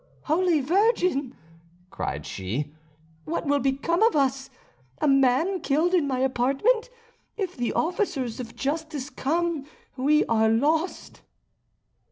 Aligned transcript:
"Holy 0.23 0.61
Virgin!" 0.61 1.35
cried 1.91 2.25
she, 2.25 2.73
"what 3.25 3.45
will 3.45 3.59
become 3.59 4.01
of 4.01 4.15
us? 4.15 4.49
A 4.99 5.07
man 5.07 5.59
killed 5.59 5.93
in 5.93 6.07
my 6.07 6.17
apartment! 6.21 6.89
If 7.37 7.55
the 7.55 7.71
officers 7.73 8.39
of 8.39 8.55
justice 8.55 9.11
come, 9.11 9.63
we 9.95 10.25
are 10.25 10.49
lost!" 10.49 11.21